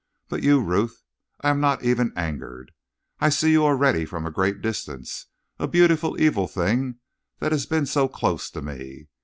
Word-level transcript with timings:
But 0.29 0.41
you, 0.41 0.59
Ruth! 0.59 1.03
I 1.41 1.51
am 1.51 1.59
not 1.61 1.83
even 1.83 2.11
angered. 2.15 2.71
I 3.19 3.29
see 3.29 3.51
you 3.51 3.63
already 3.63 4.03
from 4.03 4.25
a 4.25 4.31
great 4.31 4.59
distance, 4.59 5.27
a 5.59 5.67
beautiful, 5.67 6.19
evil 6.19 6.47
thing 6.47 6.95
that 7.37 7.51
has 7.51 7.67
been 7.67 7.85
so 7.85 8.07
close 8.07 8.49
to 8.49 8.63
me. 8.63 9.09